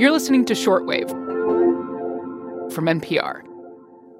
You're 0.00 0.12
listening 0.12 0.46
to 0.46 0.54
Shortwave 0.54 1.10
from 2.72 2.86
NPR. 2.86 3.42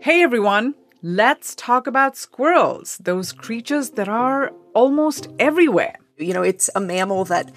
Hey 0.03 0.23
everyone, 0.23 0.75
let's 1.01 1.55
talk 1.55 1.87
about 1.87 2.19
squirrels, 2.19 2.99
those 2.99 3.33
creatures 3.33 3.93
that 3.93 4.07
are 4.07 4.53
almost 4.75 5.29
everywhere. 5.39 6.00
You 6.21 6.35
know, 6.35 6.43
it's 6.43 6.69
a 6.75 6.81
mammal 6.81 7.25
that 7.27 7.51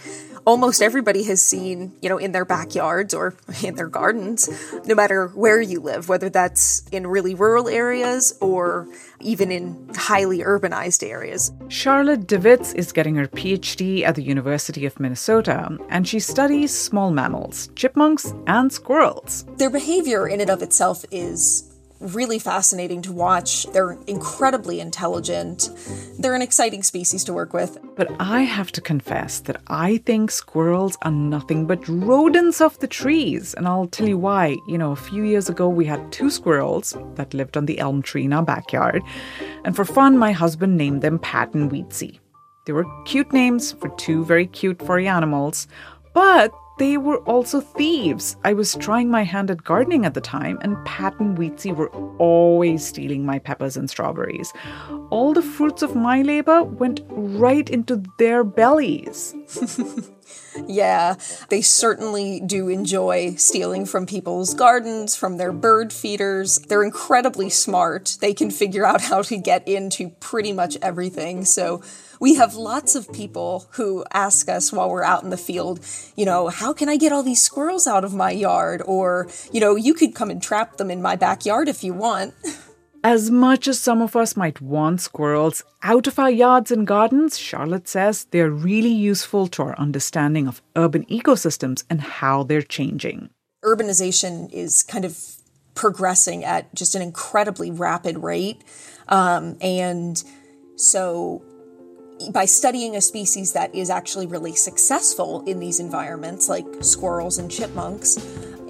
almost 0.46 0.82
everybody 0.82 1.24
has 1.24 1.42
seen, 1.42 1.94
you 2.02 2.10
know, 2.10 2.18
in 2.18 2.32
their 2.32 2.46
backyards 2.46 3.14
or 3.14 3.36
in 3.64 3.76
their 3.76 3.88
gardens, 3.88 4.50
no 4.86 4.96
matter 4.96 5.28
where 5.30 5.62
you 5.62 5.80
live, 5.80 6.10
whether 6.10 6.30
that's 6.30 6.88
in 6.92 7.08
really 7.08 7.36
rural 7.36 7.68
areas 7.68 8.34
or 8.42 8.88
even 9.20 9.52
in 9.52 9.90
highly 9.96 10.40
urbanized 10.40 11.08
areas. 11.08 11.52
Charlotte 11.70 12.28
Devitz 12.28 12.76
is 12.76 12.92
getting 12.92 13.16
her 13.16 13.28
PhD 13.28 14.04
at 14.04 14.16
the 14.16 14.24
University 14.24 14.86
of 14.86 15.00
Minnesota, 15.00 15.78
and 15.90 16.08
she 16.08 16.20
studies 16.20 16.78
small 16.78 17.12
mammals, 17.12 17.70
chipmunks, 17.76 18.34
and 18.48 18.72
squirrels. 18.72 19.46
Their 19.58 19.70
behavior 19.70 20.28
in 20.28 20.42
and 20.42 20.50
of 20.50 20.62
itself 20.62 21.06
is 21.12 21.73
really 22.04 22.40
fascinating 22.40 23.02
to 23.04 23.14
watch. 23.14 23.66
They're 23.72 23.98
incredibly 24.08 24.80
intelligent. 24.80 25.70
They're 26.20 26.36
an 26.36 26.42
exciting 26.42 26.84
species 26.84 27.24
to 27.26 27.34
work 27.34 27.54
with. 27.54 27.78
But 27.96 28.12
I 28.20 28.42
have 28.42 28.72
to 28.74 28.82
confess 28.82 29.40
that 29.42 29.62
I 29.68 29.98
think 29.98 30.32
squirrels 30.32 30.98
are 31.02 31.12
nothing 31.12 31.66
but 31.66 31.88
rodents 31.88 32.62
of 32.62 32.78
the 32.80 32.88
trees. 32.88 33.54
And 33.54 33.68
I'll 33.68 33.88
tell 33.88 34.08
you 34.08 34.18
why. 34.18 34.58
You 34.68 34.78
know, 34.78 34.92
a 34.92 34.98
few 34.98 35.24
years 35.24 35.50
ago, 35.50 35.68
we 35.70 35.86
had 35.86 36.12
two 36.12 36.30
squirrels 36.30 36.96
that 37.16 37.34
lived 37.34 37.58
on 37.58 37.66
the 37.66 37.80
elm 37.80 38.02
tree 38.02 38.26
in 38.26 38.34
our 38.34 38.44
backyard. 38.44 39.02
And 39.64 39.76
for 39.76 39.86
fun, 39.86 40.18
my 40.18 40.32
husband 40.32 40.78
named 40.78 41.02
them 41.02 41.20
Pat 41.20 41.54
and 41.54 41.72
Wheatsy. 41.72 42.20
They 42.66 42.74
were 42.74 42.86
cute 43.06 43.34
names 43.34 43.74
for 43.74 43.90
two 43.98 44.24
very 44.24 44.48
cute 44.48 44.82
furry 44.86 45.08
animals, 45.08 45.68
but 46.14 46.54
they 46.80 46.98
were 46.98 47.18
also 47.20 47.62
thieves. 47.62 48.36
I 48.44 48.54
was 48.54 48.76
trying 48.76 49.10
my 49.10 49.24
hand 49.24 49.52
at 49.52 49.64
gardening 49.64 50.06
at 50.06 50.14
the 50.14 50.22
time, 50.22 50.58
and 50.62 50.84
Pat 50.86 51.20
and 51.20 51.38
Wheatsy 51.38 51.76
were 51.76 51.90
always 52.18 52.86
stealing 52.86 53.26
my 53.26 53.40
peppers 53.40 53.78
and 53.78 53.90
strawberries. 53.90 54.54
All 55.10 55.34
the 55.34 55.42
fruits 55.42 55.82
of 55.82 55.96
my 55.96 56.22
labor 56.22 56.64
went 56.64 57.02
right 57.10 57.70
into 57.70 58.04
their 58.18 58.44
bellies. 58.44 59.36
yeah, 60.68 61.16
they 61.50 61.62
certainly 61.62 62.40
do 62.40 62.70
enjoy 62.70 63.36
stealing 63.36 63.86
from 63.86 64.06
people's 64.06 64.54
gardens, 64.54 65.16
from 65.16 65.38
their 65.38 65.52
bird 65.52 65.92
feeders. 65.92 66.60
They're 66.60 66.84
incredibly 66.84 67.50
smart. 67.50 68.18
They 68.22 68.34
can 68.34 68.52
figure 68.52 68.86
out 68.86 69.02
how 69.02 69.22
to 69.24 69.38
get 69.38 69.68
into 69.68 70.10
pretty 70.20 70.54
much 70.54 70.78
everything. 70.82 71.46
So, 71.46 71.82
we 72.20 72.36
have 72.36 72.56
lots 72.56 72.96
of 72.96 73.12
people 73.12 73.68
who 73.72 74.06
ask 74.14 74.48
us 74.48 74.72
while 74.72 74.90
we're 74.90 75.04
out 75.04 75.24
in 75.24 75.30
the 75.30 75.36
field, 75.36 75.82
you 76.16 76.26
know, 76.26 76.48
how 76.48 76.72
can 76.72 76.88
I 76.88 76.96
get 76.96 77.12
all 77.12 77.22
these 77.22 77.42
squirrels 77.42 77.86
out 77.86 78.06
of 78.06 78.14
my 78.14 78.32
yard? 78.32 78.82
Or, 78.86 79.28
you 79.52 79.60
know, 79.60 79.76
you 79.76 79.94
could 79.94 80.16
come 80.16 80.30
and 80.30 80.42
trap 80.42 80.78
them 80.78 80.90
in 80.90 81.02
my 81.02 81.18
backyard 81.18 81.68
if 81.68 81.84
you 81.84 81.94
want. 81.94 82.34
As 83.06 83.30
much 83.30 83.68
as 83.68 83.82
some 83.82 84.02
of 84.02 84.16
us 84.16 84.38
might 84.38 84.62
want 84.62 85.02
squirrels 85.02 85.62
out 85.82 86.08
of 86.08 86.18
our 86.18 86.32
yards 86.32 86.72
and 86.72 86.88
gardens, 86.88 87.38
Charlotte 87.38 87.90
says 87.90 88.28
they're 88.32 88.50
really 88.50 88.94
useful 88.94 89.48
to 89.48 89.64
our 89.64 89.78
understanding 89.78 90.48
of 90.48 90.62
urban 90.78 91.04
ecosystems 91.08 91.84
and 91.90 92.00
how 92.00 92.44
they're 92.44 92.62
changing. 92.62 93.30
Urbanization 93.66 94.50
is 94.54 94.84
kind 94.84 95.04
of 95.04 95.20
progressing 95.76 96.46
at 96.46 96.74
just 96.74 96.96
an 96.96 97.02
incredibly 97.02 97.72
rapid 97.72 98.20
rate. 98.20 98.64
Um, 99.10 99.58
and 99.60 100.24
so 100.78 101.44
by 102.32 102.46
studying 102.46 102.96
a 102.96 103.02
species 103.02 103.52
that 103.52 103.76
is 103.76 103.90
actually 103.90 104.28
really 104.28 104.56
successful 104.56 105.44
in 105.46 105.60
these 105.60 105.82
environments, 105.82 106.48
like 106.48 106.66
squirrels 106.80 107.38
and 107.38 107.52
chipmunks, 107.52 108.16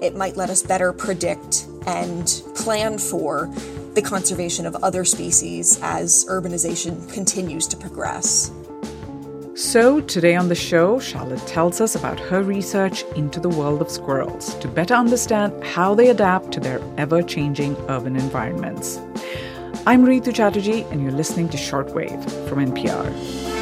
it 0.00 0.16
might 0.16 0.36
let 0.36 0.50
us 0.50 0.60
better 0.60 0.92
predict 0.92 1.68
and 1.86 2.42
plan 2.54 2.98
for 2.98 3.50
the 3.94 4.02
conservation 4.02 4.66
of 4.66 4.74
other 4.76 5.04
species 5.04 5.78
as 5.82 6.24
urbanization 6.26 7.12
continues 7.12 7.66
to 7.68 7.76
progress. 7.76 8.50
So, 9.56 10.00
today 10.00 10.34
on 10.34 10.48
the 10.48 10.56
show, 10.56 10.98
Charlotte 10.98 11.46
tells 11.46 11.80
us 11.80 11.94
about 11.94 12.18
her 12.18 12.42
research 12.42 13.04
into 13.14 13.38
the 13.38 13.48
world 13.48 13.80
of 13.80 13.88
squirrels 13.88 14.54
to 14.56 14.66
better 14.66 14.94
understand 14.94 15.62
how 15.62 15.94
they 15.94 16.10
adapt 16.10 16.50
to 16.52 16.60
their 16.60 16.80
ever 16.96 17.22
changing 17.22 17.76
urban 17.88 18.16
environments. 18.16 18.98
I'm 19.86 20.04
Rhitu 20.04 20.34
Chatterjee, 20.34 20.82
and 20.90 21.00
you're 21.02 21.12
listening 21.12 21.48
to 21.50 21.56
Shortwave 21.56 22.48
from 22.48 22.58
NPR. 22.58 23.53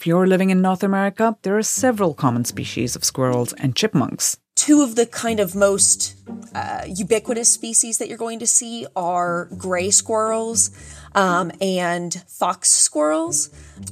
If 0.00 0.06
you're 0.06 0.26
living 0.26 0.48
in 0.48 0.62
North 0.62 0.82
America, 0.82 1.36
there 1.42 1.58
are 1.58 1.62
several 1.62 2.14
common 2.14 2.46
species 2.46 2.96
of 2.96 3.04
squirrels 3.04 3.52
and 3.52 3.76
chipmunks. 3.76 4.38
Two 4.54 4.80
of 4.80 4.96
the 4.96 5.04
kind 5.04 5.38
of 5.40 5.54
most 5.54 6.16
uh, 6.54 6.84
ubiquitous 6.86 7.50
species 7.50 7.98
that 7.98 8.08
you're 8.08 8.16
going 8.16 8.38
to 8.38 8.46
see 8.46 8.86
are 8.96 9.50
gray 9.58 9.90
squirrels 9.90 10.70
um, 11.14 11.52
and 11.60 12.24
fox 12.26 12.70
squirrels. 12.70 13.50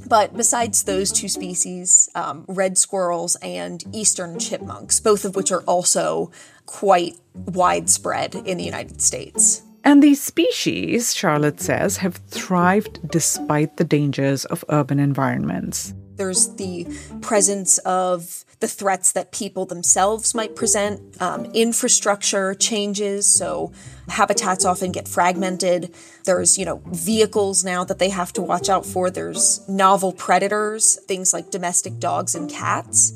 But 0.09 0.35
besides 0.35 0.85
those 0.85 1.13
two 1.13 1.29
species, 1.29 2.09
um, 2.15 2.47
red 2.49 2.79
squirrels 2.79 3.37
and 3.43 3.85
eastern 3.93 4.39
chipmunks, 4.39 5.01
both 5.01 5.27
of 5.27 5.37
which 5.37 5.53
are 5.53 5.63
also 5.65 6.33
quite 6.65 7.19
widespread 7.35 8.35
in 8.35 8.57
the 8.57 8.65
United 8.65 9.03
States. 9.03 9.61
And 9.85 10.03
these 10.03 10.23
species, 10.23 11.15
Charlotte 11.15 11.61
says, 11.61 11.99
have 11.99 12.17
thrived 12.29 13.11
despite 13.11 13.77
the 13.77 13.85
dangers 13.85 14.47
of 14.47 14.65
urban 14.71 14.99
environments. 14.99 15.95
There's 16.19 16.55
the 16.56 16.87
presence 17.23 17.79
of 17.79 18.45
the 18.61 18.69
threats 18.69 19.12
that 19.12 19.31
people 19.31 19.67
themselves 19.67 20.34
might 20.34 20.56
present, 20.56 21.01
um, 21.23 21.45
infrastructure 21.47 22.55
changes, 22.55 23.27
so 23.27 23.73
habitats 24.09 24.65
often 24.65 24.91
get 24.91 25.07
fragmented. 25.07 25.95
There's, 26.25 26.59
you 26.59 26.65
know, 26.65 26.83
vehicles 26.87 27.65
now 27.65 27.84
that 27.84 27.99
they 27.99 28.09
have 28.09 28.33
to 28.33 28.43
watch 28.43 28.69
out 28.69 28.84
for. 28.84 29.11
There's 29.11 29.67
novel 29.69 30.12
predators, 30.12 30.97
things 31.07 31.33
like 31.33 31.51
domestic 31.51 31.99
dogs 32.01 32.34
and 32.34 32.51
cats. 32.51 33.12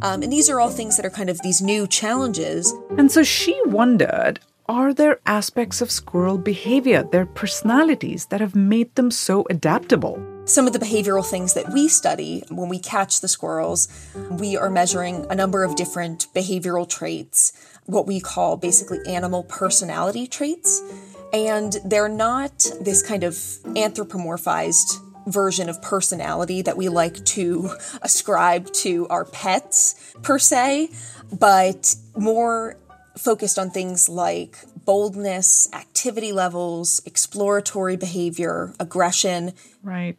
Um, 0.00 0.22
and 0.22 0.32
these 0.32 0.48
are 0.48 0.58
all 0.58 0.70
things 0.70 0.96
that 0.96 1.04
are 1.04 1.10
kind 1.10 1.28
of 1.28 1.40
these 1.42 1.60
new 1.60 1.86
challenges. 1.86 2.72
And 2.96 3.12
so 3.12 3.22
she 3.22 3.60
wondered 3.66 4.40
are 4.70 4.92
there 4.92 5.18
aspects 5.24 5.80
of 5.80 5.90
squirrel 5.90 6.36
behavior, 6.36 7.02
their 7.02 7.24
personalities, 7.24 8.26
that 8.26 8.42
have 8.42 8.54
made 8.54 8.94
them 8.96 9.10
so 9.10 9.46
adaptable? 9.48 10.22
Some 10.48 10.66
of 10.66 10.72
the 10.72 10.78
behavioral 10.78 11.24
things 11.24 11.52
that 11.52 11.68
we 11.74 11.88
study 11.88 12.42
when 12.48 12.70
we 12.70 12.78
catch 12.78 13.20
the 13.20 13.28
squirrels, 13.28 13.86
we 14.30 14.56
are 14.56 14.70
measuring 14.70 15.26
a 15.28 15.34
number 15.34 15.62
of 15.62 15.76
different 15.76 16.26
behavioral 16.34 16.88
traits, 16.88 17.52
what 17.84 18.06
we 18.06 18.18
call 18.18 18.56
basically 18.56 18.98
animal 19.06 19.42
personality 19.44 20.26
traits. 20.26 20.80
And 21.34 21.76
they're 21.84 22.08
not 22.08 22.66
this 22.80 23.02
kind 23.02 23.24
of 23.24 23.34
anthropomorphized 23.34 25.26
version 25.26 25.68
of 25.68 25.82
personality 25.82 26.62
that 26.62 26.78
we 26.78 26.88
like 26.88 27.22
to 27.26 27.70
ascribe 28.00 28.72
to 28.72 29.06
our 29.08 29.26
pets, 29.26 30.14
per 30.22 30.38
se, 30.38 30.88
but 31.30 31.94
more 32.16 32.78
focused 33.18 33.58
on 33.58 33.70
things 33.70 34.08
like 34.08 34.58
boldness, 34.84 35.68
activity 35.74 36.32
levels, 36.32 37.02
exploratory 37.04 37.96
behavior, 37.96 38.72
aggression. 38.80 39.52
Right. 39.82 40.16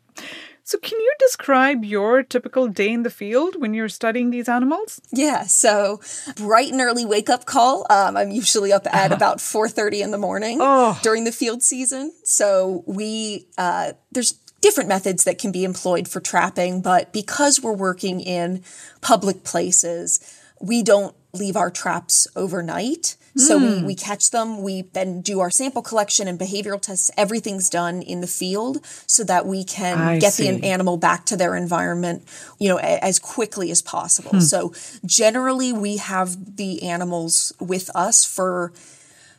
So, 0.64 0.78
can 0.78 1.00
you 1.00 1.12
describe 1.18 1.84
your 1.84 2.22
typical 2.22 2.68
day 2.68 2.94
in 2.94 3.02
the 3.02 3.10
field 3.10 3.60
when 3.60 3.74
you're 3.74 3.90
studying 3.90 4.30
these 4.30 4.48
animals? 4.48 5.02
Yeah. 5.12 5.46
So, 5.46 6.00
bright 6.36 6.72
and 6.72 6.80
early 6.80 7.06
wake 7.06 7.28
up 7.28 7.46
call. 7.46 7.88
Um, 7.90 8.16
I'm 8.16 8.30
usually 8.30 8.72
up 8.72 8.86
at 8.94 9.12
about 9.20 9.40
4:30 9.40 10.04
in 10.04 10.12
the 10.12 10.20
morning 10.20 10.60
oh. 10.62 11.00
during 11.02 11.24
the 11.24 11.32
field 11.32 11.64
season. 11.64 12.14
So 12.24 12.84
we 12.86 13.48
uh, 13.58 13.94
there's 14.12 14.34
different 14.62 14.90
methods 14.90 15.24
that 15.24 15.40
can 15.40 15.52
be 15.52 15.64
employed 15.64 16.08
for 16.08 16.20
trapping, 16.20 16.82
but 16.82 17.12
because 17.12 17.60
we're 17.60 17.74
working 17.74 18.20
in 18.20 18.64
public 19.02 19.44
places, 19.44 20.20
we 20.62 20.84
don't 20.84 21.16
leave 21.34 21.56
our 21.56 21.70
traps 21.70 22.28
overnight. 22.36 23.16
So 23.38 23.58
we, 23.58 23.80
hmm. 23.80 23.86
we 23.86 23.96
catch 23.96 24.32
them, 24.32 24.64
we 24.64 24.82
then 24.94 25.22
do 25.22 25.40
our 25.40 25.52
sample 25.52 25.82
collection 25.82 26.28
and 26.28 26.38
behavioral 26.38 26.82
tests. 26.82 27.10
Everything's 27.16 27.70
done 27.70 28.02
in 28.02 28.22
the 28.22 28.28
field 28.28 28.84
so 29.06 29.24
that 29.24 29.46
we 29.46 29.64
can 29.64 29.98
I 29.98 30.20
get 30.20 30.34
see. 30.34 30.50
the 30.50 30.66
animal 30.66 30.98
back 30.98 31.26
to 31.28 31.38
their 31.38 31.56
environment, 31.56 32.24
you 32.60 32.68
know, 32.68 32.80
a, 32.80 33.00
as 33.04 33.20
quickly 33.20 33.72
as 33.72 33.82
possible. 33.82 34.32
Hmm. 34.32 34.40
So 34.40 34.74
generally 35.06 35.72
we 35.72 35.98
have 35.98 36.58
the 36.58 36.84
animals 36.84 37.54
with 37.60 37.90
us 37.96 38.26
for 38.26 38.74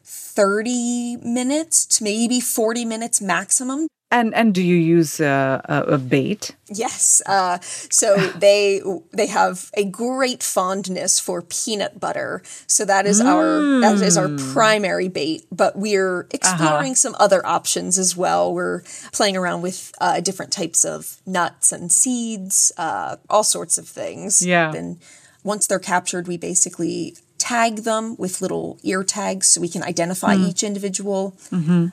30 0.04 1.16
minutes 1.16 1.84
to 1.86 2.04
maybe 2.04 2.40
40 2.40 2.84
minutes 2.84 3.20
maximum. 3.20 3.88
And 4.12 4.34
and 4.34 4.52
do 4.52 4.62
you 4.62 4.74
use 4.74 5.20
a, 5.20 5.60
a, 5.64 5.94
a 5.94 5.98
bait? 5.98 6.56
Yes. 6.66 7.22
Uh, 7.26 7.58
so 7.60 8.16
they 8.16 8.82
they 9.12 9.28
have 9.28 9.70
a 9.74 9.84
great 9.84 10.42
fondness 10.42 11.20
for 11.20 11.42
peanut 11.42 12.00
butter. 12.00 12.42
So 12.66 12.84
that 12.86 13.06
is 13.06 13.20
our 13.20 13.80
that 13.80 14.02
is 14.02 14.16
our 14.16 14.28
primary 14.52 15.08
bait. 15.08 15.46
But 15.52 15.76
we're 15.76 16.26
exploring 16.32 16.96
some 16.96 17.14
other 17.20 17.46
options 17.46 17.98
as 17.98 18.16
well. 18.16 18.52
We're 18.52 18.82
playing 19.12 19.36
around 19.36 19.62
with 19.62 19.92
uh, 20.00 20.20
different 20.20 20.52
types 20.52 20.84
of 20.84 21.20
nuts 21.24 21.70
and 21.70 21.92
seeds, 21.92 22.72
uh, 22.76 23.16
all 23.28 23.44
sorts 23.44 23.78
of 23.78 23.86
things. 23.86 24.44
Yeah. 24.44 24.74
And 24.74 24.98
once 25.44 25.68
they're 25.68 25.78
captured, 25.78 26.26
we 26.26 26.36
basically 26.36 27.14
tag 27.38 27.84
them 27.84 28.16
with 28.16 28.42
little 28.42 28.78
ear 28.82 29.04
tags 29.04 29.46
so 29.46 29.60
we 29.60 29.68
can 29.68 29.82
identify 29.82 30.34
each 30.34 30.62
individual. 30.62 31.34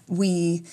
We 0.08 0.64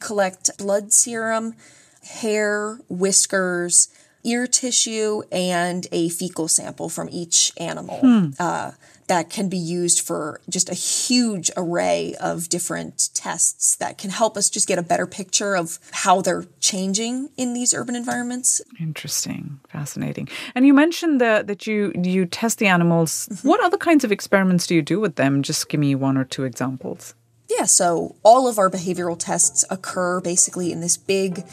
collect 0.00 0.50
blood 0.58 0.92
serum, 0.92 1.54
hair, 2.02 2.78
whiskers, 2.88 3.88
ear 4.24 4.46
tissue, 4.46 5.22
and 5.30 5.86
a 5.92 6.08
fecal 6.08 6.48
sample 6.48 6.88
from 6.88 7.08
each 7.10 7.52
animal. 7.58 8.00
Uh, 8.38 8.72
that 9.08 9.30
can 9.30 9.48
be 9.48 9.56
used 9.56 10.00
for 10.00 10.40
just 10.48 10.68
a 10.68 10.74
huge 10.74 11.50
array 11.56 12.14
of 12.20 12.48
different 12.48 13.08
tests 13.14 13.74
that 13.76 13.98
can 13.98 14.10
help 14.10 14.36
us 14.36 14.48
just 14.48 14.68
get 14.68 14.78
a 14.78 14.82
better 14.82 15.06
picture 15.06 15.56
of 15.56 15.78
how 15.90 16.20
they're 16.20 16.44
changing 16.60 17.30
in 17.36 17.54
these 17.54 17.74
urban 17.74 17.96
environments. 17.96 18.60
Interesting, 18.78 19.60
fascinating. 19.68 20.28
And 20.54 20.66
you 20.66 20.74
mentioned 20.74 21.20
that 21.20 21.46
that 21.46 21.66
you 21.66 21.92
you 22.00 22.26
test 22.26 22.58
the 22.58 22.66
animals. 22.66 23.28
What 23.42 23.64
other 23.64 23.78
kinds 23.78 24.04
of 24.04 24.12
experiments 24.12 24.66
do 24.66 24.74
you 24.74 24.82
do 24.82 25.00
with 25.00 25.16
them? 25.16 25.42
Just 25.42 25.68
give 25.68 25.80
me 25.80 25.94
one 25.94 26.18
or 26.18 26.24
two 26.24 26.44
examples. 26.44 27.14
Yeah, 27.58 27.64
so 27.64 28.14
all 28.22 28.46
of 28.46 28.56
our 28.58 28.70
behavioral 28.70 29.18
tests 29.18 29.64
occur 29.68 30.20
basically 30.20 30.70
in 30.70 30.80
this 30.80 30.96
big 30.96 31.44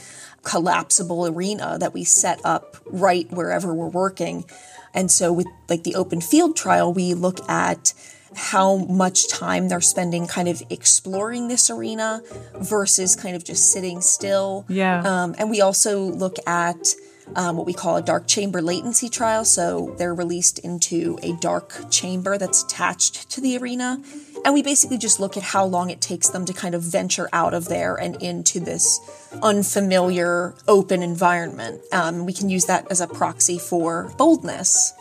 collapsible 0.44 1.26
arena 1.26 1.78
that 1.80 1.96
we 1.96 2.04
set 2.04 2.40
up 2.44 2.78
right 2.86 3.30
wherever 3.32 3.74
we're 3.74 3.88
working. 3.88 4.46
And 4.94 5.10
so 5.10 5.34
with 5.34 5.48
like 5.68 5.84
the 5.84 5.96
open 5.96 6.22
field 6.22 6.56
trial, 6.56 6.94
we 6.94 7.16
look 7.16 7.50
at 7.50 7.94
how 8.36 8.78
much 8.78 9.30
time 9.30 9.68
they're 9.68 9.82
spending 9.82 10.28
kind 10.28 10.48
of 10.48 10.62
exploring 10.70 11.48
this 11.48 11.72
arena 11.72 12.22
versus 12.54 13.16
kind 13.16 13.36
of 13.36 13.44
just 13.44 13.72
sitting 13.72 14.00
still. 14.02 14.64
Yeah. 14.70 15.00
Um, 15.00 15.34
and 15.40 15.50
we 15.50 15.62
also 15.62 16.02
look 16.02 16.36
at 16.46 16.94
um, 17.36 17.58
what 17.58 17.66
we 17.66 17.74
call 17.74 17.98
a 17.98 18.02
dark 18.02 18.28
chamber 18.28 18.62
latency 18.62 19.10
trial. 19.10 19.46
So 19.46 19.96
they're 19.98 20.14
released 20.14 20.60
into 20.60 21.18
a 21.24 21.34
dark 21.34 21.90
chamber 21.90 22.38
that's 22.38 22.64
attached 22.64 23.30
to 23.32 23.42
the 23.42 23.58
arena. 23.58 24.02
And 24.44 24.54
we 24.54 24.62
basically 24.62 25.00
just 25.00 25.20
look 25.20 25.38
at 25.38 25.44
how 25.44 25.66
long 25.66 25.90
it 25.90 26.02
takes 26.02 26.30
them 26.30 26.46
to 26.46 26.54
kind 26.54 26.76
of 26.76 26.84
venture 26.84 27.28
out 27.34 27.56
of 27.56 27.68
there 27.68 27.96
and 27.96 28.22
into 28.22 28.60
this 28.60 29.00
unfamiliar 29.42 30.54
open 30.68 31.02
environment. 31.02 31.82
Um, 31.92 32.26
we 32.28 32.34
can 32.34 32.50
use 32.50 32.66
that 32.66 32.90
as 32.92 33.02
a 33.02 33.08
proxy 33.08 33.58
for 33.58 34.14
boldness. 34.18 34.94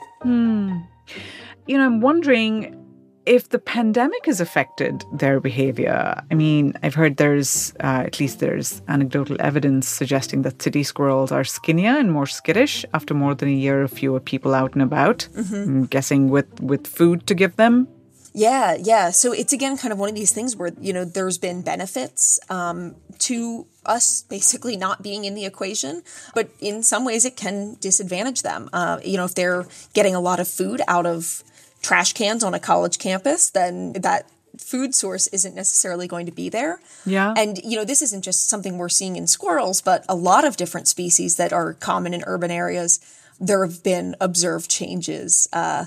You 1.67 1.79
know, 1.79 1.85
I'm 1.85 2.01
wondering 2.01 2.84
if 3.27 3.49
the 3.49 3.59
pandemic 3.59 4.27
has 4.27 4.41
affected 4.41 5.05
their 5.13 5.41
behavior. 5.41 6.23
I 6.31 6.35
mean, 6.35 6.75
I've 6.83 6.95
heard 6.95 7.17
there's 7.17 7.73
uh, 7.81 8.05
at 8.07 8.21
least 8.21 8.41
there's 8.41 8.83
anecdotal 8.89 9.37
evidence 9.41 9.89
suggesting 9.89 10.43
that 10.43 10.63
city 10.63 10.83
squirrels 10.83 11.33
are 11.33 11.45
skinnier 11.45 11.97
and 11.97 12.13
more 12.13 12.27
skittish 12.27 12.85
after 12.93 13.15
more 13.15 13.35
than 13.35 13.49
a 13.49 13.53
year 13.53 13.83
of 13.83 13.93
fewer 13.93 14.21
people 14.21 14.55
out 14.55 14.75
and 14.75 14.83
about. 14.83 15.29
I'm 15.37 15.87
guessing 15.87 16.29
with 16.29 16.61
with 16.61 16.87
food 16.87 17.27
to 17.27 17.35
give 17.35 17.57
them. 17.57 17.89
Yeah, 18.37 18.77
yeah. 18.81 19.11
So 19.11 19.33
it's 19.33 19.53
again 19.53 19.77
kind 19.77 19.93
of 19.93 19.99
one 19.99 20.09
of 20.09 20.17
these 20.17 20.33
things 20.33 20.57
where, 20.57 20.73
you 20.81 20.93
know, 20.93 21.05
there's 21.05 21.39
been 21.39 21.63
benefits 21.63 22.41
um, 22.51 22.97
to 23.21 23.67
us 23.87 24.23
basically 24.23 24.77
not 24.77 25.03
being 25.03 25.25
in 25.25 25.35
the 25.35 25.45
equation, 25.45 26.03
but 26.35 26.51
in 26.59 26.83
some 26.83 27.05
ways 27.05 27.25
it 27.25 27.37
can 27.37 27.77
disadvantage 27.81 28.43
them. 28.43 28.69
Uh, 28.73 28.99
you 29.05 29.17
know, 29.17 29.25
if 29.25 29.37
they're 29.37 29.67
getting 29.93 30.17
a 30.17 30.21
lot 30.21 30.41
of 30.41 30.49
food 30.49 30.83
out 30.89 31.07
of 31.07 31.45
trash 31.85 32.15
cans 32.15 32.43
on 32.43 32.55
a 32.55 32.59
college 32.59 32.99
campus, 32.99 33.51
then 33.51 33.93
that 33.93 34.27
food 34.59 34.95
source 34.95 35.27
isn't 35.29 35.55
necessarily 35.55 36.09
going 36.09 36.27
to 36.27 36.33
be 36.33 36.49
there. 36.49 36.81
Yeah. 37.05 37.35
And, 37.37 37.59
you 37.63 37.77
know, 37.77 37.85
this 37.85 38.03
isn't 38.03 38.23
just 38.23 38.49
something 38.49 38.79
we're 38.79 38.89
seeing 38.89 39.17
in 39.17 39.27
squirrels, 39.27 39.81
but 39.81 40.05
a 40.09 40.15
lot 40.15 40.45
of 40.45 40.57
different 40.57 40.89
species 40.89 41.37
that 41.37 41.53
are 41.53 41.75
common 41.75 42.15
in 42.15 42.25
urban 42.27 42.51
areas. 42.51 43.01
There 43.39 43.65
have 43.67 43.83
been 43.83 44.17
observed 44.21 44.71
changes. 44.71 45.49
Uh, 45.53 45.87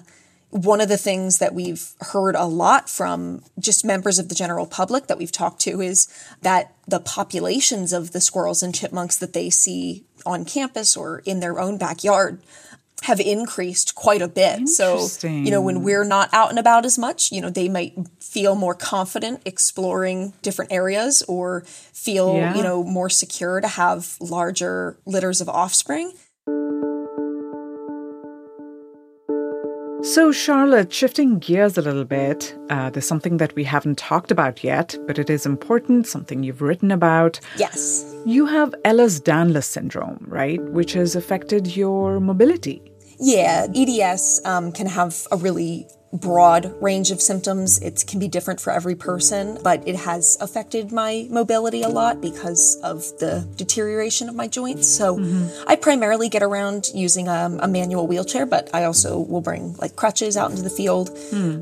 one 0.50 0.82
of 0.82 0.90
the 0.90 0.98
things 0.98 1.40
that 1.40 1.54
we've 1.54 1.92
heard 2.14 2.36
a 2.36 2.46
lot 2.46 2.90
from 2.90 3.42
just 3.60 3.84
members 3.84 4.20
of 4.20 4.30
the 4.30 4.36
general 4.36 4.66
public 4.66 5.08
that 5.08 5.18
we've 5.18 5.32
talked 5.32 5.62
to 5.62 5.82
is 5.82 6.08
that 6.42 6.74
the 6.88 7.00
populations 7.00 7.92
of 7.92 8.12
the 8.12 8.22
squirrels 8.22 8.64
and 8.64 8.76
chipmunks 8.76 9.18
that 9.18 9.34
they 9.34 9.50
see 9.50 10.06
on 10.26 10.46
campus 10.46 10.96
or 10.96 11.20
in 11.26 11.40
their 11.40 11.60
own 11.60 11.78
backyard 11.78 12.40
have 13.04 13.20
increased 13.20 13.94
quite 13.96 14.22
a 14.22 14.28
bit. 14.28 14.68
So, 14.68 15.08
you 15.24 15.52
know, 15.52 15.62
when 15.62 15.84
we're 15.84 16.04
not 16.04 16.30
out 16.34 16.50
and 16.50 16.58
about 16.60 16.84
as 16.86 16.98
much, 16.98 17.32
you 17.32 17.42
know, 17.42 17.50
they 17.50 17.70
might 17.70 17.94
feel 18.20 18.56
more 18.56 18.74
confident 18.74 19.42
exploring 19.46 20.34
different 20.42 20.72
areas 20.72 21.22
or 21.28 21.62
feel, 21.94 22.36
Yeah. 22.36 22.56
you 22.56 22.64
know, 22.64 22.84
more 22.84 23.10
secure 23.10 23.62
to 23.62 23.68
have 23.68 24.18
larger 24.20 24.98
litters 25.06 25.42
of 25.42 25.48
offspring. 25.48 26.12
So, 30.18 30.32
Charlotte, 30.32 30.92
shifting 30.92 31.38
gears 31.38 31.78
a 31.78 31.82
little 31.84 32.04
bit, 32.04 32.58
uh, 32.72 32.90
there's 32.90 33.08
something 33.08 33.38
that 33.38 33.54
we 33.54 33.64
haven't 33.64 34.00
talked 34.00 34.32
about 34.32 34.64
yet, 34.64 34.98
but 35.06 35.20
it 35.20 35.30
is 35.30 35.46
important, 35.46 36.08
something 36.08 36.42
you've 36.42 36.64
written 36.64 36.90
about. 36.90 37.40
Yes. 37.56 38.04
You 38.26 38.48
have 38.48 38.74
Ehlers 38.84 39.22
Danlos 39.22 39.66
syndrome, 39.66 40.26
right? 40.28 40.60
Which 40.72 40.94
has 40.94 41.16
affected 41.16 41.78
your 41.78 42.20
mobility. 42.20 42.82
Yeah, 43.20 43.68
EDS 43.76 44.42
um, 44.44 44.72
can 44.72 44.88
have 44.88 45.28
a 45.32 45.38
really 45.38 45.86
broad 46.14 46.74
range 46.82 47.12
of 47.12 47.22
symptoms. 47.22 47.80
It 47.82 48.06
can 48.08 48.20
be 48.20 48.28
different 48.28 48.62
for 48.62 48.72
every 48.72 48.96
person, 48.96 49.58
but 49.62 49.86
it 49.88 49.96
has 49.96 50.38
affected 50.40 50.92
my 50.92 51.28
mobility 51.30 51.82
a 51.84 51.90
lot 51.90 52.22
because 52.22 52.78
of 52.84 53.00
the 53.20 53.48
deterioration 53.58 54.30
of 54.30 54.36
my 54.36 54.48
joints. 54.48 54.88
So 54.88 55.18
I 55.68 55.76
primarily 55.76 56.30
get 56.30 56.44
around 56.44 56.88
using 56.94 57.28
um, 57.28 57.60
a 57.60 57.68
manual 57.68 58.08
wheelchair, 58.08 58.46
but 58.46 58.70
I 58.74 58.86
also 58.86 59.20
will 59.20 59.42
bring 59.42 59.74
like 59.78 59.96
crutches 59.96 60.38
out 60.38 60.50
into 60.52 60.64
the 60.64 60.70
field. 60.70 61.10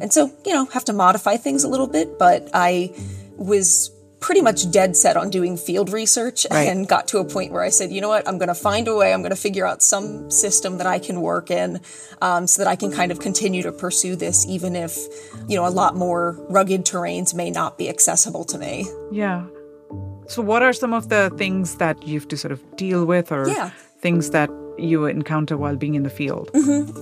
And 0.02 0.14
so, 0.14 0.32
you 0.46 0.54
know, 0.54 0.66
have 0.66 0.86
to 0.86 0.94
modify 0.94 1.38
things 1.38 1.64
a 1.64 1.68
little 1.68 1.88
bit, 1.88 2.20
but 2.20 2.50
I 2.54 2.94
was 3.38 3.90
pretty 4.25 4.42
much 4.42 4.72
dead 4.72 4.98
set 4.98 5.16
on 5.16 5.30
doing 5.30 5.56
field 5.56 5.94
research 5.94 6.48
Right. 6.50 6.68
and 6.68 6.88
got 6.88 7.07
to 7.10 7.19
a 7.19 7.25
point 7.36 7.51
where 7.54 7.62
I 7.62 7.69
said, 7.69 7.92
you 7.92 8.01
know 8.01 8.10
what, 8.10 8.27
I'm 8.27 8.39
going 8.39 8.48
to 8.57 8.62
find 8.69 8.88
a 8.88 8.95
way, 8.95 9.13
I'm 9.13 9.22
going 9.22 9.36
to 9.39 9.44
figure 9.50 9.68
out 9.68 9.83
some 9.83 10.31
system 10.31 10.80
that 10.80 10.88
I 10.88 10.98
can 10.98 11.22
work 11.22 11.51
in 11.51 11.80
um, 12.24 12.48
so 12.48 12.63
that 12.63 12.68
I 12.68 12.75
can 12.75 12.92
kind 12.92 13.12
of 13.12 13.19
continue 13.19 13.62
to 13.62 13.72
pursue 13.72 14.16
this, 14.16 14.38
even 14.56 14.75
if, 14.75 14.98
you 15.48 15.56
know, 15.57 15.68
a 15.68 15.69
lot 15.81 15.95
more 15.95 16.24
rugged 16.50 16.86
terrains 16.86 17.36
may 17.36 17.51
not 17.51 17.77
be 17.77 17.88
accessible 17.88 18.44
to 18.45 18.57
me. 18.57 18.88
Yeah. 19.12 19.45
So, 20.27 20.42
what 20.42 20.63
are 20.63 20.74
some 20.74 20.92
of 21.00 21.10
the 21.10 21.31
things 21.38 21.75
that 21.77 21.95
you 22.07 22.19
have 22.19 22.27
to 22.30 22.38
sort 22.38 22.51
of 22.51 22.60
deal 22.77 23.06
with 23.06 23.31
or 23.31 23.48
Yeah. 23.48 23.69
things 24.01 24.32
that 24.32 24.50
you 24.77 25.05
encounter 25.05 25.58
while 25.58 25.75
being 25.75 25.96
in 25.96 26.03
the 26.03 26.10
field? 26.10 26.51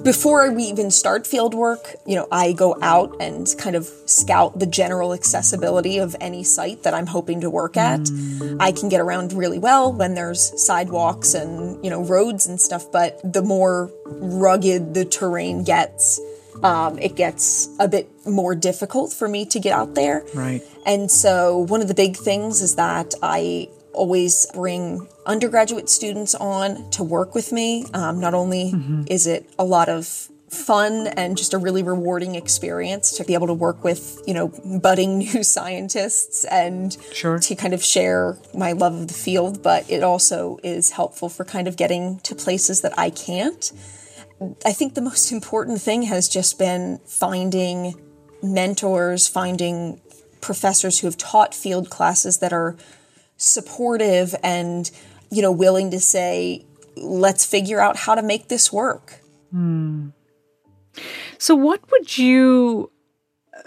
Before 0.04 0.52
we 0.52 0.64
even 0.64 0.92
start 0.92 1.26
field 1.26 1.54
work, 1.54 1.96
you 2.06 2.16
know, 2.16 2.28
I 2.32 2.54
go 2.54 2.78
out 2.82 3.16
and 3.20 3.48
kind 3.58 3.76
of 3.76 3.90
scout 4.06 4.60
the 4.60 4.66
general 4.66 5.14
accessibility 5.14 5.98
of 5.98 6.16
any 6.20 6.44
site 6.44 6.84
that 6.84 6.94
I'm 6.94 7.08
hoping 7.08 7.42
to 7.42 7.50
work 7.50 7.78
at. 7.78 8.10
I 8.60 8.72
can 8.72 8.90
get 8.90 9.00
around 9.00 9.34
really 9.34 9.60
well 9.60 9.94
when 9.94 10.16
there's 10.16 10.54
sidewalks 10.62 11.34
and, 11.34 11.84
you 11.84 11.90
know, 11.90 12.04
roads 12.04 12.48
and 12.48 12.60
stuff, 12.60 12.92
but 12.92 13.20
the 13.24 13.42
more 13.42 13.92
rugged 14.06 14.94
the 14.94 15.06
terrain 15.06 15.64
gets, 15.64 16.20
um, 16.62 17.00
it 17.00 17.16
gets 17.16 17.70
a 17.80 17.88
bit 17.88 18.10
more 18.26 18.56
difficult 18.56 19.12
for 19.12 19.28
me 19.28 19.46
to 19.48 19.60
get 19.60 19.74
out 19.74 19.96
there. 19.96 20.24
Right. 20.34 20.62
And 20.86 21.10
so, 21.10 21.60
one 21.60 21.82
of 21.82 21.88
the 21.88 21.94
big 21.94 22.18
things 22.18 22.62
is 22.62 22.76
that 22.76 23.14
I 23.22 23.70
always 23.94 24.46
bring 24.54 25.08
undergraduate 25.26 25.90
students 25.90 26.36
on 26.36 26.90
to 26.92 27.04
work 27.04 27.36
with 27.36 27.52
me. 27.52 27.86
Um, 27.94 28.20
not 28.20 28.34
only 28.34 28.74
is 29.08 29.28
it 29.28 29.50
a 29.58 29.64
lot 29.64 29.90
of 29.90 30.30
fun 30.50 31.08
and 31.08 31.36
just 31.36 31.54
a 31.54 31.58
really 31.58 31.82
rewarding 31.82 32.36
experience 32.36 33.18
to 33.18 33.24
be 33.24 33.34
able 33.34 33.48
to 33.48 33.54
work 33.54 33.84
with, 33.84 34.22
you 34.28 34.34
know, 34.34 34.50
budding 34.82 35.18
new 35.26 35.44
scientists 35.44 36.46
and 36.46 36.98
Sure. 37.12 37.40
to 37.40 37.56
kind 37.56 37.74
of 37.74 37.84
share 37.84 38.38
my 38.54 38.72
love 38.74 38.94
of 38.94 39.08
the 39.08 39.14
field, 39.14 39.64
but 39.64 39.90
it 39.90 40.04
also 40.04 40.60
is 40.64 40.92
helpful 40.92 41.28
for 41.30 41.44
kind 41.44 41.68
of 41.68 41.76
getting 41.76 42.20
to 42.20 42.36
places 42.36 42.82
that 42.82 42.94
I 42.98 43.10
can't. 43.10 43.72
I 44.66 44.74
think 44.74 44.94
the 44.94 45.02
most 45.02 45.32
important 45.32 45.82
thing 45.82 46.04
has 46.04 46.28
just 46.30 46.60
been 46.60 47.00
finding 47.06 47.96
mentors, 48.44 49.28
finding 49.28 50.02
professors 50.42 51.00
who 51.00 51.08
have 51.08 51.18
taught 51.18 51.56
field 51.56 51.90
classes 51.90 52.40
that 52.40 52.52
are 52.54 52.76
supportive 53.38 54.36
and, 54.44 54.90
you 55.30 55.42
know, 55.42 55.52
willing 55.52 55.92
to 55.92 56.00
say, 56.00 56.66
let's 56.96 57.46
figure 57.46 57.80
out 57.80 57.98
how 57.98 58.16
to 58.16 58.22
make 58.22 58.48
this 58.48 58.72
work. 58.72 59.22
So, 61.38 61.56
what 61.56 61.80
would 61.92 62.18
you 62.18 62.92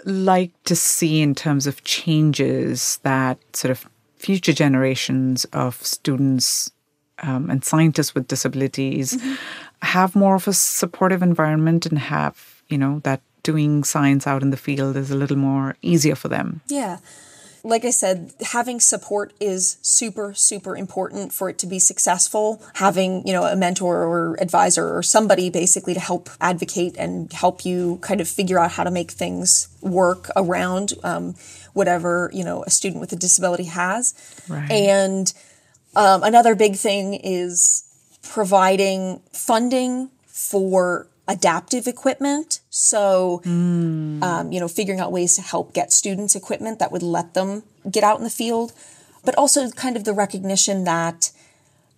like 0.05 0.51
to 0.63 0.75
see 0.75 1.21
in 1.21 1.35
terms 1.35 1.67
of 1.67 1.83
changes 1.83 2.99
that 3.03 3.37
sort 3.53 3.71
of 3.71 3.87
future 4.17 4.53
generations 4.53 5.45
of 5.45 5.75
students 5.85 6.71
um, 7.19 7.49
and 7.49 7.63
scientists 7.63 8.15
with 8.15 8.27
disabilities 8.27 9.13
mm-hmm. 9.13 9.33
have 9.81 10.15
more 10.15 10.35
of 10.35 10.47
a 10.47 10.53
supportive 10.53 11.21
environment 11.21 11.85
and 11.85 11.99
have, 11.99 12.61
you 12.67 12.77
know, 12.77 12.99
that 13.03 13.21
doing 13.43 13.83
science 13.83 14.27
out 14.27 14.41
in 14.41 14.49
the 14.49 14.57
field 14.57 14.95
is 14.95 15.11
a 15.11 15.15
little 15.15 15.37
more 15.37 15.75
easier 15.81 16.15
for 16.15 16.27
them. 16.27 16.61
Yeah 16.67 16.97
like 17.67 17.83
I 17.83 17.89
said, 17.89 18.33
having 18.41 18.79
support 18.79 19.33
is 19.41 19.77
super, 19.81 20.33
super 20.33 20.77
important 20.77 21.33
for 21.33 21.49
it 21.49 21.57
to 21.59 21.67
be 21.67 21.79
successful. 21.79 22.61
Having, 22.75 23.27
you 23.27 23.33
know, 23.33 23.43
a 23.43 23.55
mentor 23.55 24.03
or 24.03 24.41
advisor 24.41 24.97
or 24.97 25.03
somebody 25.03 25.49
basically 25.49 25.93
to 25.93 25.99
help 25.99 26.29
advocate 26.39 26.95
and 26.97 27.31
help 27.33 27.65
you 27.65 27.97
kind 28.01 28.21
of 28.21 28.27
figure 28.27 28.57
out 28.57 28.71
how 28.71 28.83
to 28.83 28.91
make 28.91 29.11
things 29.11 29.67
work 29.81 30.29
around 30.35 30.93
um, 31.03 31.35
whatever, 31.73 32.31
you 32.33 32.43
know, 32.43 32.63
a 32.63 32.69
student 32.69 33.01
with 33.01 33.11
a 33.11 33.17
disability 33.17 33.65
has. 33.65 34.15
Right. 34.47 34.71
And 34.71 35.33
um, 35.95 36.23
another 36.23 36.55
big 36.55 36.75
thing 36.75 37.15
is 37.15 37.83
providing 38.23 39.21
funding 39.33 40.09
for 40.25 41.07
adaptive 41.27 41.87
equipment. 41.87 42.61
So, 42.69 43.41
mm. 43.45 44.21
um, 44.23 44.51
you 44.51 44.59
know, 44.59 44.67
figuring 44.67 44.99
out 44.99 45.11
ways 45.11 45.35
to 45.35 45.41
help 45.41 45.73
get 45.73 45.91
students 45.91 46.35
equipment 46.35 46.79
that 46.79 46.91
would 46.91 47.03
let 47.03 47.33
them 47.33 47.63
get 47.89 48.03
out 48.03 48.17
in 48.17 48.23
the 48.23 48.29
field, 48.29 48.73
but 49.25 49.35
also 49.35 49.69
kind 49.71 49.97
of 49.97 50.03
the 50.03 50.13
recognition 50.13 50.83
that 50.85 51.31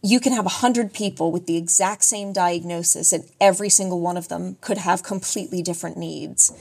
you 0.01 0.19
can 0.19 0.33
have 0.33 0.45
a 0.45 0.49
hundred 0.49 0.93
people 0.93 1.31
with 1.31 1.45
the 1.45 1.57
exact 1.57 2.03
same 2.03 2.31
diagnosis 2.31 3.11
and 3.11 3.25
every 3.41 3.69
single 3.69 3.99
one 3.99 4.17
of 4.17 4.29
them 4.29 4.57
could 4.61 4.77
have 4.77 5.03
completely 5.03 5.61
different 5.61 5.97
needs. 5.97 6.53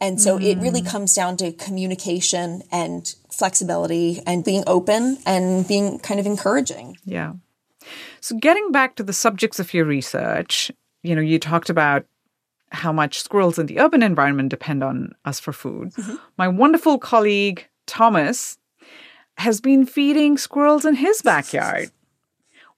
And 0.00 0.20
so 0.20 0.38
mm. 0.38 0.44
it 0.44 0.58
really 0.58 0.80
hmm. 0.80 0.88
comes 0.88 1.14
down 1.14 1.36
to 1.38 1.52
communication 1.52 2.62
and 2.70 3.14
flexibility 3.30 4.20
and 4.26 4.44
being 4.44 4.64
open 4.66 5.18
and 5.24 5.66
being 5.66 5.98
kind 5.98 6.20
of 6.20 6.26
encouraging. 6.26 6.98
Yeah. 7.04 7.34
So 8.20 8.36
getting 8.36 8.70
back 8.70 8.96
to 8.96 9.02
the 9.02 9.12
subjects 9.12 9.58
of 9.60 9.72
your 9.72 9.84
research, 9.84 10.70
you 11.02 11.14
know, 11.14 11.22
you 11.22 11.38
talked 11.38 11.70
about 11.70 12.06
how 12.74 12.92
much 12.92 13.20
squirrels 13.20 13.58
in 13.58 13.66
the 13.66 13.78
urban 13.80 14.02
environment 14.02 14.50
depend 14.50 14.82
on 14.82 15.12
us 15.24 15.40
for 15.40 15.52
food. 15.52 15.92
Mm-hmm. 15.92 16.16
My 16.36 16.48
wonderful 16.48 16.98
colleague, 16.98 17.68
Thomas, 17.86 18.58
has 19.38 19.60
been 19.60 19.86
feeding 19.86 20.36
squirrels 20.38 20.84
in 20.84 20.96
his 20.96 21.22
backyard 21.22 21.90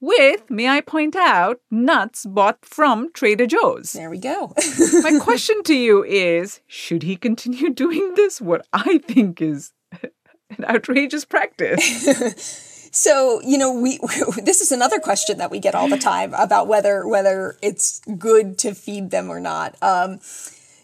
with, 0.00 0.48
may 0.50 0.68
I 0.68 0.80
point 0.80 1.16
out, 1.16 1.60
nuts 1.70 2.26
bought 2.26 2.64
from 2.64 3.12
Trader 3.12 3.46
Joe's. 3.46 3.92
There 3.92 4.10
we 4.10 4.18
go. 4.18 4.52
My 5.02 5.18
question 5.18 5.62
to 5.64 5.74
you 5.74 6.04
is 6.04 6.60
should 6.66 7.02
he 7.02 7.16
continue 7.16 7.70
doing 7.74 8.14
this? 8.14 8.40
What 8.40 8.66
I 8.72 8.98
think 8.98 9.40
is 9.40 9.72
an 10.02 10.64
outrageous 10.64 11.24
practice. 11.24 12.75
So, 12.96 13.42
you 13.42 13.58
know, 13.58 13.72
we, 13.72 13.98
this 14.42 14.62
is 14.62 14.72
another 14.72 14.98
question 14.98 15.36
that 15.36 15.50
we 15.50 15.60
get 15.60 15.74
all 15.74 15.86
the 15.86 15.98
time 15.98 16.32
about 16.32 16.66
whether 16.66 17.06
whether 17.06 17.58
it's 17.60 18.00
good 18.18 18.56
to 18.60 18.74
feed 18.74 19.10
them 19.10 19.28
or 19.28 19.38
not. 19.38 19.76
Um, 19.82 20.18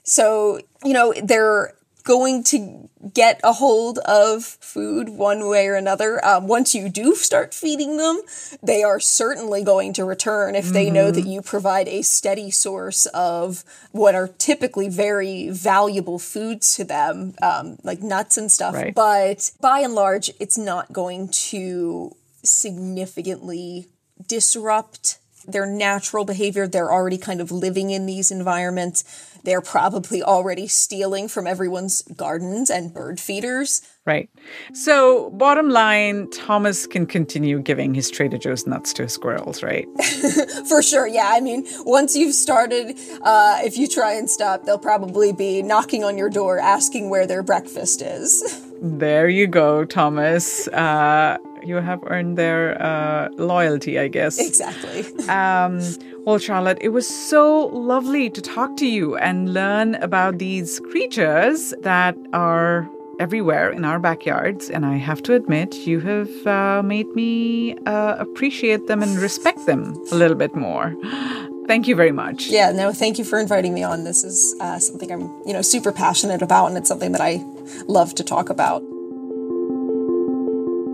so, 0.05 0.61
you 0.85 0.93
know, 0.93 1.15
they're 1.23 1.73
going 2.03 2.45
to 2.45 2.89
get 3.13 3.41
a 3.43 3.53
hold 3.53 3.99
of 3.99 4.45
food 4.45 5.09
one 5.09 5.49
way 5.49 5.67
or 5.67 5.75
another. 5.75 6.25
Um, 6.25 6.47
once 6.47 6.75
you 6.75 6.89
do 6.89 7.15
start 7.15 7.53
feeding 7.53 7.97
them, 7.97 8.21
they 8.63 8.83
are 8.83 9.01
certainly 9.01 9.65
going 9.65 9.93
to 9.95 10.05
return 10.05 10.55
if 10.55 10.67
they 10.67 10.87
mm-hmm. 10.87 10.95
know 10.95 11.11
that 11.11 11.21
mm-hmm. 11.21 11.31
you 11.31 11.43
provide 11.43 11.89
a 11.89 12.03
steady 12.03 12.51
source 12.51 13.07
of 13.07 13.65
what 13.91 14.15
are 14.15 14.29
typically 14.29 14.89
very 14.89 15.51
valuable 15.51 16.19
foods 16.19 16.77
to 16.77 16.85
them, 16.85 17.35
um, 17.43 17.79
like 17.83 18.01
nuts 18.01 18.37
and 18.37 18.51
stuff. 18.51 18.75
Right. 18.75 18.95
But 18.95 19.51
by 19.61 19.81
and 19.81 19.95
large, 19.95 20.31
it's 20.39 20.59
not 20.59 20.93
going 20.93 21.29
to 21.29 22.17
significantly 22.43 23.89
disrupt 24.27 25.19
their 25.47 25.67
natural 25.67 26.25
behavior. 26.25 26.67
They're 26.67 26.93
already 26.93 27.19
kind 27.19 27.41
of 27.41 27.51
living 27.51 27.91
in 27.91 28.07
these 28.07 28.31
environments. 28.31 29.05
They're 29.45 29.61
probably 29.61 30.23
already 30.23 30.69
stealing 30.69 31.29
from 31.29 31.47
everyone's 31.47 32.03
gardens 32.03 32.71
and 32.71 32.95
bird 32.95 33.19
feeders. 33.19 33.83
Right. 34.05 34.31
So, 34.73 35.31
bottom 35.31 35.69
line, 35.69 36.31
Thomas 36.31 36.87
can 36.87 37.07
continue 37.07 37.61
giving 37.61 37.95
his 37.95 38.11
Trader 38.11 38.39
Joe's 38.39 38.67
nuts 38.67 38.93
to 38.95 39.03
his 39.03 39.13
squirrels, 39.13 39.63
right? 39.63 39.87
For 40.69 40.83
sure. 40.83 41.07
Yeah. 41.07 41.31
I 41.33 41.41
mean, 41.41 41.67
once 41.81 42.17
you've 42.17 42.35
started, 42.35 42.97
uh, 43.23 43.61
if 43.63 43.77
you 43.79 43.89
try 43.89 44.15
and 44.15 44.31
stop, 44.31 44.65
they'll 44.65 44.79
probably 44.79 45.33
be 45.33 45.63
knocking 45.63 46.05
on 46.05 46.19
your 46.19 46.31
door 46.31 46.59
asking 46.59 47.11
where 47.11 47.27
their 47.27 47.43
breakfast 47.43 48.03
is. 48.03 48.67
There 48.85 49.29
you 49.29 49.47
go, 49.47 49.85
Thomas. 49.85 50.67
Uh, 50.67 51.39
you 51.65 51.77
have 51.77 52.01
earned 52.07 52.37
their 52.37 52.81
uh, 52.83 53.29
loyalty, 53.37 53.99
I 53.99 54.09
guess. 54.09 54.39
Exactly. 54.39 55.05
Um, 55.29 55.81
well, 56.25 56.39
Charlotte, 56.39 56.79
it 56.81 56.91
was 56.91 57.07
so 57.07 57.67
lovely 57.67 58.29
to 58.31 58.41
talk 58.41 58.77
to 58.77 58.87
you 58.87 59.17
and 59.17 59.53
learn 59.55 59.95
about 59.97 60.39
these 60.39 60.79
creatures 60.81 61.73
that 61.83 62.17
are 62.33 62.89
everywhere 63.19 63.71
in 63.71 63.85
our 63.85 63.99
backyards. 63.99 64.69
And 64.69 64.85
I 64.85 64.97
have 64.97 65.23
to 65.25 65.35
admit, 65.35 65.75
you 65.87 66.01
have 66.01 66.47
uh, 66.47 66.83
made 66.83 67.09
me 67.15 67.77
uh, 67.87 68.17
appreciate 68.19 68.87
them 68.89 69.03
and 69.03 69.17
respect 69.19 69.67
them 69.67 69.95
a 70.11 70.15
little 70.15 70.37
bit 70.37 70.55
more. 70.55 70.95
Thank 71.67 71.87
you 71.87 71.95
very 71.95 72.13
much. 72.13 72.49
Yeah, 72.49 72.73
no, 72.73 72.93
thank 72.93 73.19
you 73.19 73.25
for 73.25 73.39
inviting 73.39 73.73
me 73.73 73.85
on. 73.85 74.03
This 74.03 74.25
is 74.25 74.55
uh, 74.61 74.81
something 74.81 75.13
I'm, 75.13 75.31
you 75.47 75.53
know, 75.53 75.63
super 75.63 75.93
passionate 75.93 76.43
about, 76.43 76.67
and 76.67 76.77
it's 76.77 76.89
something 76.89 77.13
that 77.13 77.21
I 77.21 77.41
love 77.87 78.17
to 78.17 78.25
talk 78.25 78.51
about. 78.51 78.83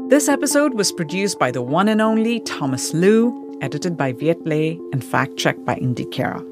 This 0.08 0.26
episode 0.26 0.72
was 0.72 0.90
produced 0.90 1.38
by 1.38 1.50
the 1.50 1.60
one 1.60 1.86
and 1.86 2.00
only 2.00 2.40
Thomas 2.40 2.94
Lu, 2.94 3.58
edited 3.60 3.94
by 3.94 4.14
Viet 4.14 4.40
Le, 4.46 4.70
and 4.90 5.04
fact 5.04 5.36
checked 5.36 5.66
by 5.66 5.74
Indy 5.74 6.06
Kara. 6.06 6.42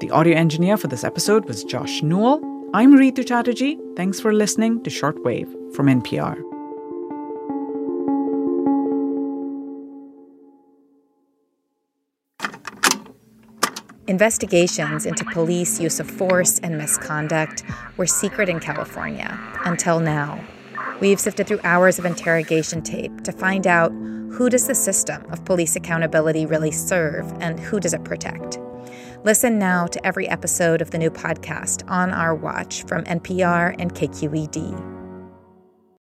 The 0.00 0.08
audio 0.10 0.34
engineer 0.34 0.78
for 0.78 0.86
this 0.86 1.04
episode 1.04 1.44
was 1.44 1.64
Josh 1.64 2.02
Newell. 2.02 2.40
I'm 2.72 2.94
Rhitu 2.94 3.26
Chatterjee. 3.28 3.78
Thanks 3.94 4.20
for 4.20 4.32
listening 4.32 4.82
to 4.84 4.90
Shortwave 4.90 5.74
from 5.74 5.88
NPR. 5.88 6.40
Investigations 14.08 15.04
into 15.04 15.26
police 15.26 15.78
use 15.78 16.00
of 16.00 16.10
force 16.10 16.58
and 16.60 16.78
misconduct 16.78 17.64
were 17.98 18.06
secret 18.06 18.48
in 18.48 18.60
California 18.60 19.38
until 19.66 20.00
now. 20.00 20.42
We've 21.00 21.20
sifted 21.20 21.46
through 21.46 21.60
hours 21.64 21.98
of 21.98 22.04
interrogation 22.04 22.80
tape 22.80 23.22
to 23.24 23.32
find 23.32 23.66
out 23.66 23.90
who 23.90 24.48
does 24.48 24.66
the 24.66 24.74
system 24.74 25.24
of 25.30 25.44
police 25.44 25.76
accountability 25.76 26.46
really 26.46 26.70
serve 26.70 27.30
and 27.40 27.58
who 27.58 27.80
does 27.80 27.94
it 27.94 28.04
protect. 28.04 28.58
Listen 29.24 29.58
now 29.58 29.86
to 29.86 30.06
every 30.06 30.28
episode 30.28 30.80
of 30.80 30.90
the 30.90 30.98
new 30.98 31.10
podcast 31.10 31.88
on 31.90 32.10
our 32.10 32.34
watch 32.34 32.84
from 32.84 33.04
NPR 33.04 33.74
and 33.78 33.94
KQED. 33.94 35.03